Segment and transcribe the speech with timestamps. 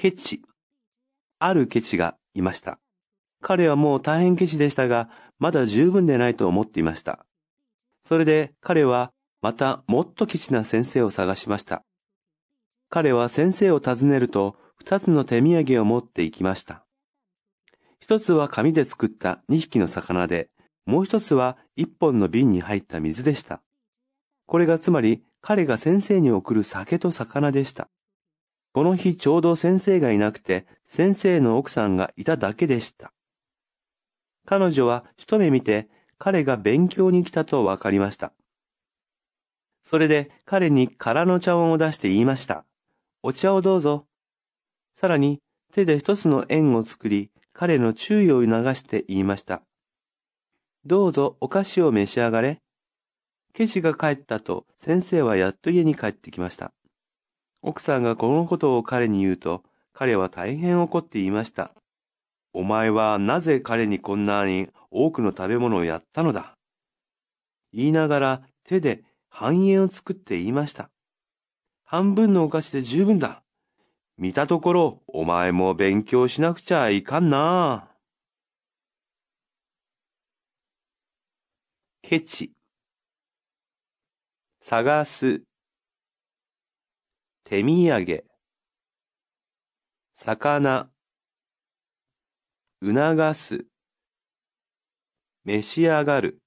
[0.00, 0.40] ケチ。
[1.40, 2.78] あるケチがいました。
[3.42, 7.26] 彼はもう大変ケチでしたが、まだ十分でないと思っていました。
[8.02, 9.12] それで彼は
[9.42, 11.84] またもっとケチな先生を探しました。
[12.88, 16.86] 彼は先生を訪ねると二つの手土産を持って行きました。
[17.98, 20.48] 一つは紙で作った二匹の魚で、
[20.86, 23.60] もう一つは一本の瓶に入った水でした。
[24.46, 27.90] これがつまり彼が先生に送る酒と魚でした。
[28.72, 33.12] この日ちょうど先生がいなくて、先生の奥さんがいただけでした。
[34.46, 35.88] 彼女は一目見て
[36.18, 38.32] 彼が勉強に来たとわかりました。
[39.82, 42.64] それで彼に空の茶碗を出して言いました。
[43.22, 44.06] お茶をどうぞ。
[44.92, 45.40] さらに
[45.72, 49.62] 手で一つの円を作り、彼の注意を促して言いました。
[50.84, 52.60] どうぞお菓子を召し上がれ。
[53.52, 56.72] ケシが帰ったと先生はやっと家に帰ってきました。
[57.62, 61.72] 奥さんがこのことを彼に言うと、彼は大変怒っていました。
[62.52, 66.56] お前はなぜ彼にこんなに多くの食べ物をやったのだ？
[67.72, 70.90] 言いながら手で半円を作って言いました。
[71.84, 73.42] 半分のお菓子で十分だ。
[74.16, 77.88] 見たところ、お前も勉強しなくちゃいかんな。
[82.02, 82.52] ケチ
[84.60, 85.42] 探す
[87.50, 88.24] 手土産。
[90.14, 90.88] 魚。
[92.80, 93.66] 促す。
[95.42, 96.40] 召し上がる。